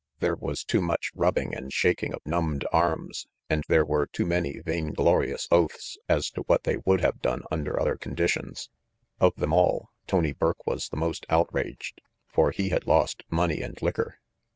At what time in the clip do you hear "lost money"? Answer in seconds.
12.87-13.61